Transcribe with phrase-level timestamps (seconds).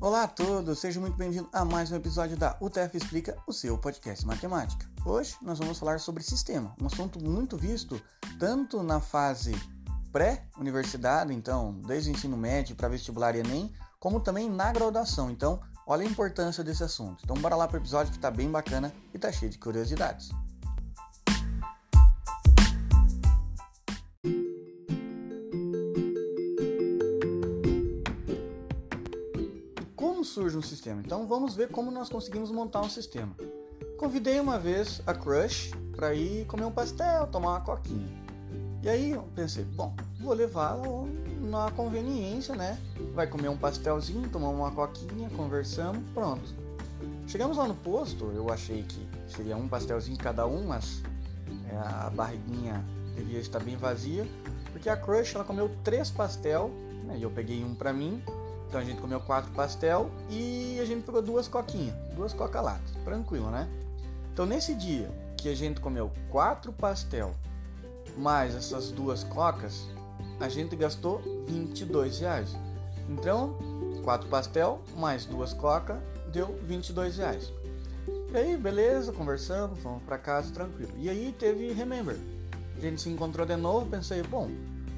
[0.00, 3.76] Olá a todos, sejam muito bem-vindos a mais um episódio da UTF Explica, o seu
[3.76, 4.88] podcast matemática.
[5.04, 8.00] Hoje nós vamos falar sobre sistema, um assunto muito visto
[8.38, 9.60] tanto na fase
[10.12, 15.32] pré-universidade, então desde o ensino médio para vestibular e Enem, como também na graduação.
[15.32, 17.24] Então, olha a importância desse assunto.
[17.24, 20.30] Então, bora lá para o episódio que está bem bacana e está cheio de curiosidades.
[30.48, 31.02] Surge um sistema?
[31.04, 33.36] Então vamos ver como nós conseguimos montar um sistema.
[33.98, 38.08] Convidei uma vez a Crush para ir comer um pastel, tomar uma coquinha.
[38.82, 40.82] E aí eu pensei, bom, vou levá-la
[41.40, 42.78] na conveniência, né?
[43.12, 46.54] Vai comer um pastelzinho, tomar uma coquinha, conversamos, pronto.
[47.26, 51.02] Chegamos lá no posto, eu achei que seria um pastelzinho cada um, mas
[51.70, 52.82] é, a barriguinha
[53.14, 54.26] devia estar bem vazia,
[54.72, 56.70] porque a Crush ela comeu três pastel,
[57.04, 58.22] né, e eu peguei um para mim
[58.68, 63.50] então a gente comeu quatro pastel e a gente pegou duas coquinhas, duas coca-latas, tranquilo,
[63.50, 63.66] né?
[64.32, 67.34] Então nesse dia que a gente comeu quatro pastel
[68.16, 69.86] mais essas duas cocas,
[70.38, 72.56] a gente gastou 22 reais.
[73.08, 73.56] Então,
[74.04, 77.52] quatro pastel mais duas coca deu 22 reais.
[78.32, 80.92] E aí, beleza, conversamos, fomos para casa tranquilo.
[80.98, 82.16] E aí teve Remember.
[82.76, 84.50] A gente se encontrou de novo, pensei, bom,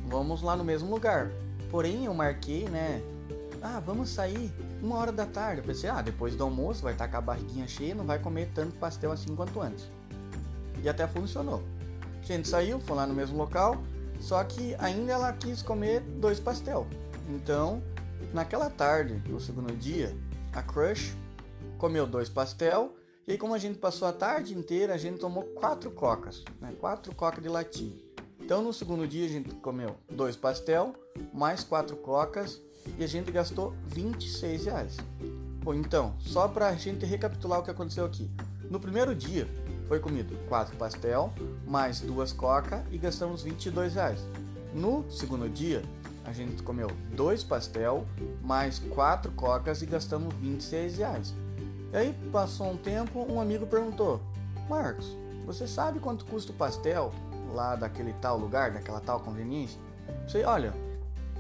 [0.07, 1.31] vamos lá no mesmo lugar.
[1.71, 3.01] Porém, eu marquei, né,
[3.63, 5.61] ah, vamos sair uma hora da tarde.
[5.61, 8.51] Eu pensei, ah, depois do almoço vai estar com a barriguinha cheia, não vai comer
[8.55, 9.91] tanto pastel assim quanto antes.
[10.83, 11.63] E até funcionou.
[12.21, 13.77] A gente saiu, foi lá no mesmo local,
[14.19, 16.87] só que ainda ela quis comer dois pastel.
[17.29, 17.83] Então,
[18.33, 20.15] naquela tarde, no segundo dia,
[20.53, 21.17] a Crush
[21.79, 22.95] comeu dois pastel.
[23.27, 26.75] E aí, como a gente passou a tarde inteira, a gente tomou quatro cocas, né?
[26.79, 27.97] Quatro cocas de latinha.
[28.41, 30.95] Então, no segundo dia, a gente comeu dois pastel,
[31.33, 32.61] mais quatro cocas
[32.99, 34.97] e a gente gastou 26 reais.
[35.63, 38.31] Bom, então, só para a gente recapitular o que aconteceu aqui.
[38.71, 39.49] No primeiro dia,
[39.89, 41.33] foi comido quatro pastel,
[41.67, 44.21] mais duas coca e gastamos 22 reais.
[44.73, 45.83] No segundo dia,
[46.25, 48.07] a gente comeu dois pastel,
[48.41, 51.35] mais quatro cocas e gastamos 26 reais.
[51.93, 54.21] E aí, passou um tempo, um amigo perguntou,
[54.69, 57.13] Marcos, você sabe quanto custa o pastel
[57.53, 59.81] lá daquele tal lugar, daquela tal conveniência?
[60.27, 60.73] Você, olha,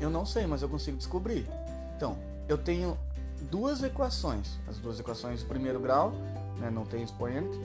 [0.00, 1.46] eu não sei, mas eu consigo descobrir.
[1.96, 2.16] Então,
[2.48, 2.96] eu tenho
[3.50, 6.12] duas equações, as duas equações do primeiro grau,
[6.58, 7.58] né, não tem expoente.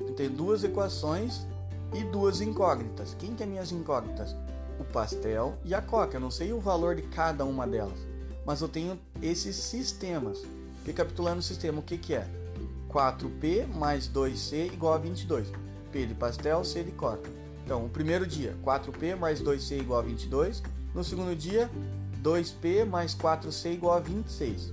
[0.00, 1.46] Eu tenho duas equações
[1.94, 3.14] e duas incógnitas.
[3.18, 4.34] Quem que é minhas incógnitas?
[4.78, 6.16] O pastel e a coca.
[6.16, 7.98] Eu não sei o valor de cada uma delas,
[8.44, 10.42] mas eu tenho esses sistemas.
[10.84, 12.28] Recapitulando o sistema, o que, que é?
[12.90, 15.48] 4P mais 2C igual a 22.
[15.90, 17.30] P de pastel, C de coca.
[17.64, 20.62] Então, o primeiro dia, 4P mais 2C igual a 22.
[20.94, 21.68] No segundo dia,
[22.22, 24.72] 2P mais 4C igual a 26.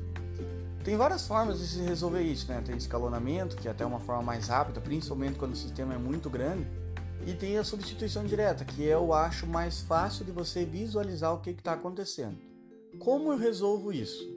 [0.83, 2.61] Tem várias formas de se resolver isso, né?
[2.63, 6.29] Tem escalonamento, que é até uma forma mais rápida, principalmente quando o sistema é muito
[6.29, 6.67] grande.
[7.25, 11.51] E tem a substituição direta, que eu acho mais fácil de você visualizar o que
[11.51, 12.37] está acontecendo.
[12.99, 14.27] Como eu resolvo isso?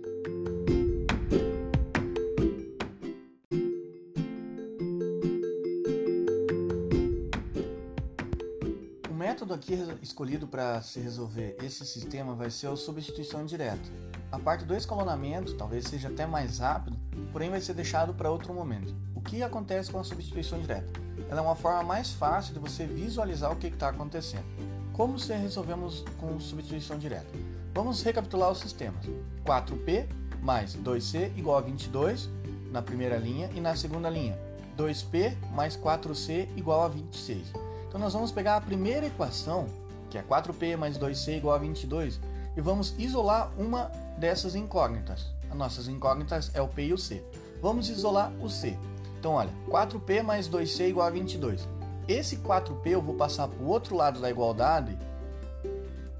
[9.55, 13.89] Aqui escolhido para se resolver esse sistema vai ser a substituição direta.
[14.31, 16.99] A parte do escalonamento talvez seja até mais rápido,
[17.33, 18.95] porém vai ser deixado para outro momento.
[19.15, 21.01] O que acontece com a substituição direta?
[21.31, 24.45] Ela é uma forma mais fácil de você visualizar o que está acontecendo.
[24.93, 27.31] Como se resolvemos com substituição direta?
[27.73, 29.05] Vamos recapitular os sistemas.
[29.45, 30.09] 4P
[30.43, 32.29] mais 2C igual a 22
[32.71, 34.39] na primeira linha e na segunda linha
[34.77, 37.64] 2P mais 4C igual a 26.
[37.95, 39.67] Então nós vamos pegar a primeira equação,
[40.11, 42.19] que é 4p mais 2c igual a 22,
[42.57, 43.85] e vamos isolar uma
[44.19, 45.33] dessas incógnitas.
[45.49, 47.23] As nossas incógnitas é o p e o c.
[47.63, 48.77] Vamos isolar o c.
[49.17, 51.69] Então olha, 4p mais 2c igual a 22.
[52.09, 54.99] Esse 4p eu vou passar para o outro lado da igualdade,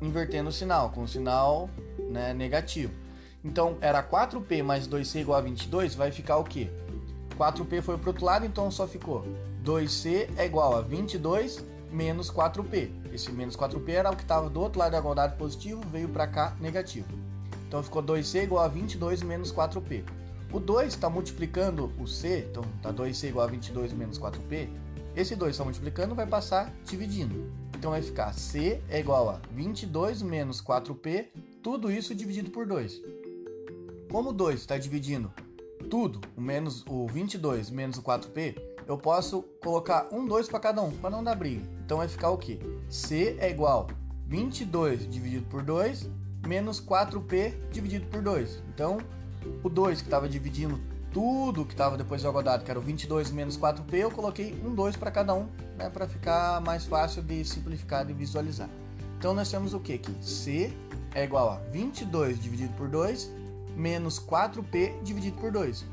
[0.01, 1.69] invertendo o sinal, com o sinal
[2.09, 2.95] né, negativo.
[3.45, 6.71] Então era 4p mais 2c igual a 22, vai ficar o quê?
[7.37, 9.25] 4p foi para o outro lado, então só ficou
[9.65, 12.91] 2c é igual a 22 menos 4p.
[13.13, 16.27] Esse menos 4p era o que estava do outro lado da igualdade positivo, veio para
[16.27, 17.09] cá negativo.
[17.67, 20.05] Então ficou 2c igual a 22 menos 4p.
[20.53, 24.69] O 2 está multiplicando o c, então está 2c igual a 22 menos 4p.
[25.17, 27.51] Esse 2 está multiplicando, vai passar dividindo.
[27.77, 31.29] Então vai ficar c é igual a 22 menos 4p,
[31.63, 33.01] tudo isso dividido por 2.
[34.11, 35.33] Como o 2 está dividindo
[35.89, 40.83] tudo, o menos o 22 menos o 4p, eu posso colocar um 2 para cada
[40.83, 41.63] um, para não dar briga.
[41.85, 42.59] Então vai ficar o quê?
[42.89, 43.87] C é igual
[44.27, 46.09] 22 dividido por 2
[46.47, 48.63] menos 4p dividido por 2.
[48.75, 48.99] Então,
[49.63, 50.81] o 2 que estava dividindo
[51.13, 54.75] tudo que estava depois do igualdade, que era o 22 menos 4p, eu coloquei um
[54.75, 55.47] 2 para cada um,
[55.79, 58.69] né, para ficar mais fácil de simplificar e visualizar.
[59.17, 60.13] Então nós temos o que aqui?
[60.21, 60.73] C
[61.15, 63.31] é igual a 22 dividido por 2
[63.77, 65.85] menos 4p dividido por 2.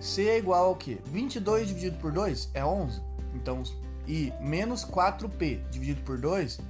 [0.00, 1.00] C é igual ao que?
[1.06, 3.00] 22 dividido por 2 é 11.
[3.34, 3.62] Então,
[4.06, 6.60] e menos 4p dividido por 2,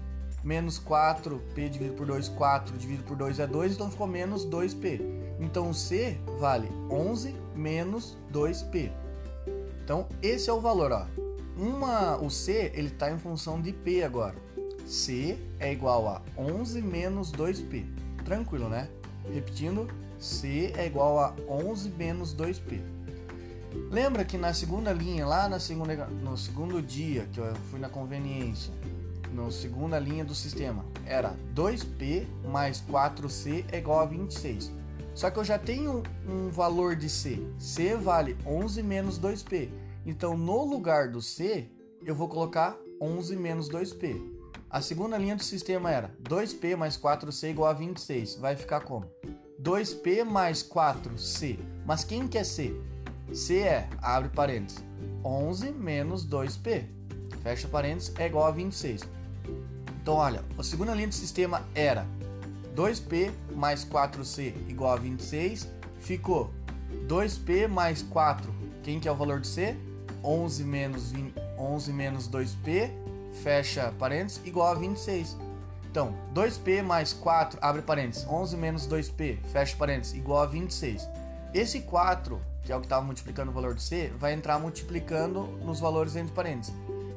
[0.43, 5.01] menos 4p dividido por 2, 4 dividido por 2 é 2, então ficou menos 2p.
[5.41, 8.91] Então, C vale 11 menos 2p.
[9.85, 11.07] Então, esse é o valor, ó.
[11.57, 14.37] Uma, o C, está em função de p agora.
[14.87, 17.85] C é igual a 11 menos 2p.
[18.25, 18.89] Tranquilo, né?
[19.33, 19.89] Repetindo,
[20.19, 22.98] C é igual a 11 menos 2p.
[23.91, 27.89] Lembra que na segunda linha, lá na segunda, no segundo dia que eu fui na
[27.89, 28.73] conveniência,
[29.33, 34.73] na segunda linha do sistema, era 2p mais 4c é igual a 26.
[35.15, 37.43] Só que eu já tenho um valor de c.
[37.59, 39.69] c vale 11 menos 2p.
[40.07, 41.69] Então, no lugar do c,
[42.05, 44.39] eu vou colocar 11 menos 2p.
[44.71, 48.37] A segunda linha do sistema era 2p mais 4c igual a 26.
[48.37, 49.07] Vai ficar como?
[49.61, 51.59] 2p mais 4c.
[51.85, 52.75] Mas quem quer c?
[53.33, 54.83] C é, abre parênteses,
[55.25, 56.85] 11 menos 2p.
[57.43, 59.03] Fecha parênteses, é igual a 26.
[60.03, 62.07] Então, olha, a segunda linha do sistema era
[62.75, 65.69] 2p mais 4c igual a 26.
[66.01, 66.51] Ficou
[67.07, 68.55] 2p mais 4.
[68.83, 69.77] Quem que é o valor de c?
[70.25, 72.91] 11 menos, 20, 11 menos 2p,
[73.43, 75.37] fecha parênteses, igual a 26.
[75.91, 81.09] Então, 2p mais 4, abre parênteses, 11 menos 2p, fecha parênteses, igual a 26.
[81.55, 85.47] Esse 4, que é o que estava multiplicando o valor de c, vai entrar multiplicando
[85.65, 86.75] nos valores entre parênteses.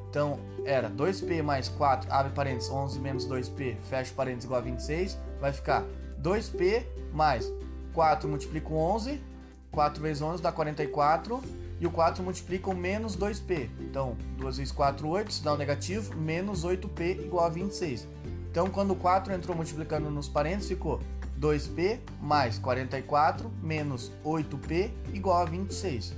[0.08, 5.18] Então, era 2p mais 4, abre parênteses, 11 menos 2p, fecha parênteses, igual a 26.
[5.38, 5.84] Vai ficar
[6.22, 7.52] 2p mais
[7.92, 9.20] 4 multiplica com 11,
[9.70, 11.42] 4 vezes 11 dá 44,
[11.78, 13.68] e o 4 multiplica menos 2p.
[13.80, 18.08] Então, 2 vezes 4, 8, se dá um negativo, menos 8p igual a 26.
[18.50, 20.98] Então, quando o 4 entrou multiplicando nos parênteses, ficou
[21.42, 26.14] 2p mais 44 menos 8p igual a 26.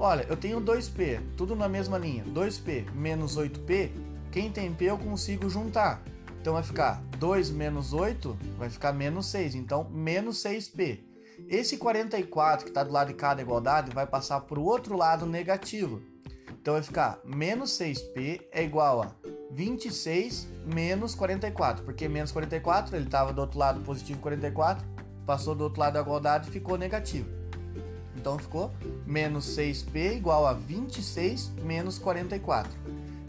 [0.00, 2.24] Olha, eu tenho 2p, tudo na mesma linha.
[2.24, 3.90] 2p menos 8p,
[4.32, 6.02] quem tem p eu consigo juntar.
[6.40, 9.54] Então vai ficar 2 menos 8, vai ficar menos 6.
[9.54, 11.00] Então, menos 6p.
[11.48, 15.26] Esse 44 que está do lado de cada igualdade vai passar para o outro lado
[15.26, 16.00] negativo.
[16.50, 23.06] Então vai ficar menos 6p é igual a 26 menos 44, porque menos 44 ele
[23.06, 24.84] estava do outro lado positivo 44,
[25.24, 27.28] passou do outro lado da igualdade e ficou negativo.
[28.16, 28.72] Então ficou
[29.06, 32.70] menos 6p igual a 26 menos 44.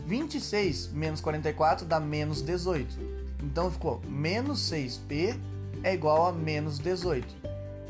[0.06, 2.98] 26 menos 44 dá menos 18.
[3.44, 5.38] Então ficou menos 6p
[5.84, 7.48] é igual a menos 18.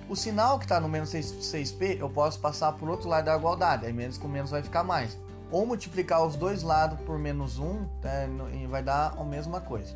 [0.09, 3.35] O sinal que está no menos 6, 6p eu posso passar por outro lado da
[3.35, 5.17] igualdade, aí menos com menos vai ficar mais
[5.51, 8.09] ou multiplicar os dois lados por menos 1 tá,
[8.53, 9.95] e vai dar a mesma coisa.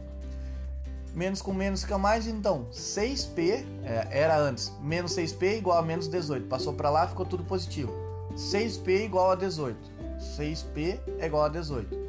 [1.13, 6.07] Menos com menos fica mais, então 6p é, era antes, menos 6p igual a menos
[6.07, 6.47] 18.
[6.47, 7.91] Passou para lá, ficou tudo positivo.
[8.33, 9.77] 6p igual a 18.
[10.19, 11.99] 6p é igual a 18.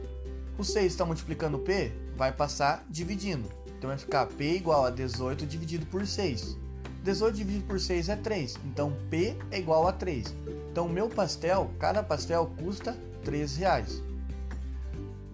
[0.57, 3.49] O 6 está multiplicando p, vai passar dividindo.
[3.67, 6.57] Então vai ficar p igual a 18 dividido por 6.
[7.03, 10.33] 18 dividido por 6 é 3, então p é igual a 3.
[10.71, 14.03] Então meu pastel, cada pastel custa 13 reais.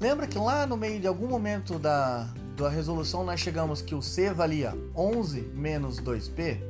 [0.00, 4.02] Lembra que lá no meio de algum momento da, da resolução nós chegamos que o
[4.02, 6.60] C valia 11 menos 2P?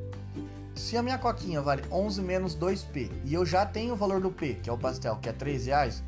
[0.75, 4.31] Se a minha coquinha vale 11 menos 2P e eu já tenho o valor do
[4.31, 6.03] P, que é o pastel, que é 3 reais,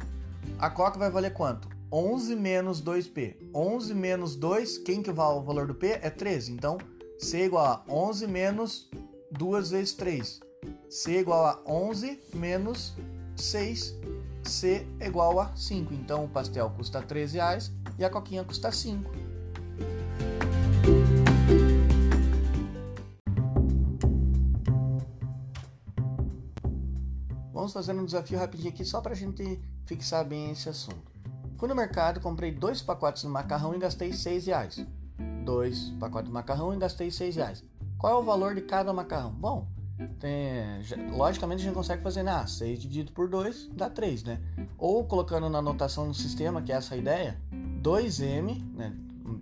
[0.59, 1.69] a coca vai valer quanto?
[1.93, 3.37] 11 menos 2P.
[3.55, 5.99] 11 menos 2, quem que vale o valor do P?
[6.01, 6.53] É 13.
[6.53, 6.79] Então,
[7.19, 8.89] C igual a 11 menos
[9.33, 10.41] 2 vezes 3.
[10.89, 12.95] C igual a 11 menos
[13.37, 14.00] 6
[14.51, 15.95] C igual a 5.
[15.95, 19.11] Então o pastel custa 13 reais e a coquinha custa 5.
[27.53, 31.11] Vamos fazer um desafio rapidinho aqui só para a gente fixar bem esse assunto.
[31.59, 34.87] Fui no mercado, comprei dois pacotes de macarrão e gastei 6 reais.
[35.45, 37.65] Dois pacotes de macarrão e gastei 6 reais.
[37.99, 39.31] Qual é o valor de cada macarrão?
[39.33, 39.69] Bom,
[40.21, 42.31] tem, logicamente a gente consegue fazer, né?
[42.31, 44.41] Ah, 6 dividido por 2 dá 3, né?
[44.79, 47.41] Ou colocando na anotação no sistema, que é essa ideia,
[47.83, 48.95] 2m, né?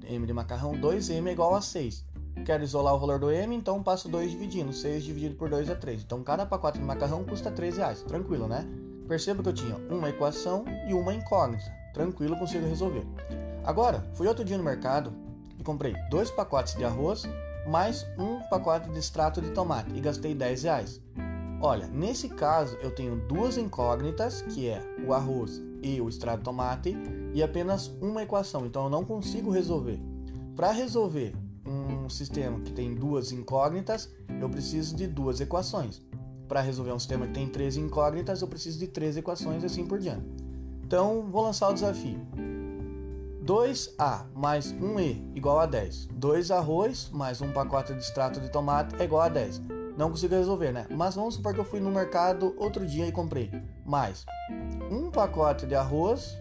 [0.08, 2.04] m de macarrão, 2m é igual a 6.
[2.44, 4.72] Quero isolar o valor do m, então passo 2 dividindo.
[4.72, 6.02] 6 dividido por 2 é 3.
[6.02, 8.02] Então cada pacote de macarrão custa 13 reais.
[8.02, 8.64] Tranquilo, né?
[9.08, 11.72] Perceba que eu tinha uma equação e uma incógnita.
[11.92, 13.04] Tranquilo, consigo resolver.
[13.64, 15.12] Agora, fui outro dia no mercado
[15.58, 17.24] e comprei dois pacotes de arroz
[17.68, 21.02] mais um pacote de extrato de tomate e gastei 10 reais.
[21.60, 26.44] Olha, nesse caso eu tenho duas incógnitas, que é o arroz e o extrato de
[26.44, 26.96] tomate,
[27.34, 30.00] e apenas uma equação, então eu não consigo resolver.
[30.56, 31.34] Para resolver
[31.66, 34.10] um sistema que tem duas incógnitas,
[34.40, 36.00] eu preciso de duas equações.
[36.48, 39.86] Para resolver um sistema que tem três incógnitas, eu preciso de três equações e assim
[39.86, 40.26] por diante.
[40.82, 42.18] Então, vou lançar o desafio.
[43.48, 46.08] 2A mais 1E igual a 10.
[46.12, 49.62] 2 arroz mais um pacote de extrato de tomate é igual a 10.
[49.96, 50.86] Não consigo resolver, né?
[50.90, 53.50] Mas vamos supor que eu fui no mercado outro dia e comprei
[53.86, 54.26] mais
[54.90, 56.36] um pacote de arroz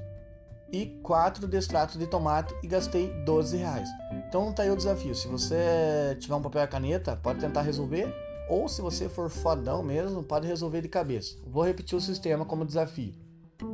[0.69, 3.87] e 4 de extrato de tomate e gastei 12 reais.
[4.27, 5.15] Então tá aí o desafio.
[5.15, 8.13] Se você tiver um papel e caneta, pode tentar resolver.
[8.49, 11.37] Ou se você for fodão mesmo, pode resolver de cabeça.
[11.47, 13.13] Vou repetir o sistema como desafio.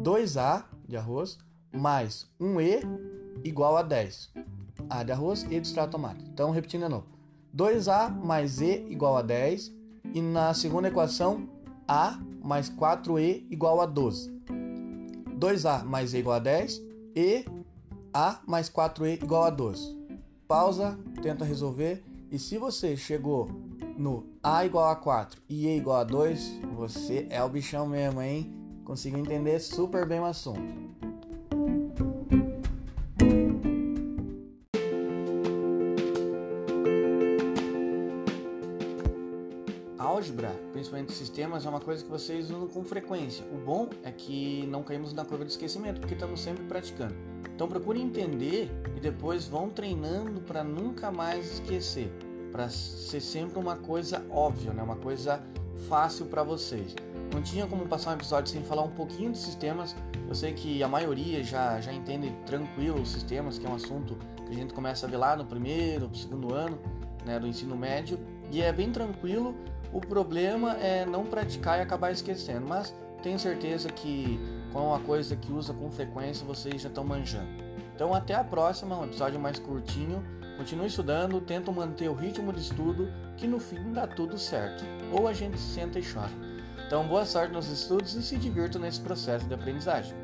[0.04, 1.40] 2A de arroz
[1.72, 2.84] mais 1E
[3.44, 4.32] igual a 10.
[4.90, 6.26] A de arroz e de extrato de tomate.
[6.26, 7.06] Então, repetindo de novo.
[7.56, 9.74] 2A mais E igual a 10.
[10.14, 11.48] E na segunda equação,
[11.88, 14.32] A mais 4E igual a 12.
[15.40, 16.82] 2A mais E igual a 10.
[17.16, 17.46] E
[18.14, 19.98] A mais 4E igual a 12.
[20.48, 22.04] Pausa, tenta resolver.
[22.32, 23.50] E se você chegou
[23.98, 28.22] no A igual a 4 e E igual a 2, você é o bichão mesmo,
[28.22, 28.52] hein?
[28.84, 30.93] Conseguiu entender super bem o assunto.
[41.16, 43.46] Sistemas, é uma coisa que vocês usam com frequência.
[43.52, 47.16] O bom é que não caímos na curva de esquecimento, porque estamos sempre praticando.
[47.56, 52.12] Então procure entender e depois vão treinando para nunca mais esquecer,
[52.52, 54.82] para ser sempre uma coisa óbvia, né?
[54.82, 55.42] uma coisa
[55.88, 56.96] fácil para vocês.
[57.34, 59.96] Não tinha como passar um episódio sem falar um pouquinho de sistemas.
[60.28, 64.18] Eu sei que a maioria já, já entende tranquilo os sistemas, que é um assunto
[64.46, 66.78] que a gente começa a ver lá no primeiro, segundo ano
[67.26, 68.20] né, do ensino médio,
[68.54, 69.56] e é bem tranquilo.
[69.92, 74.40] O problema é não praticar e acabar esquecendo, mas tenho certeza que
[74.72, 77.50] com uma coisa que usa com frequência vocês já estão manjando.
[77.96, 80.24] Então até a próxima, um episódio mais curtinho.
[80.58, 83.08] Continue estudando, tenta manter o ritmo de estudo,
[83.38, 84.84] que no fim dá tudo certo.
[85.12, 86.30] Ou a gente senta e chora.
[86.86, 90.23] Então boa sorte nos estudos e se divirta nesse processo de aprendizagem.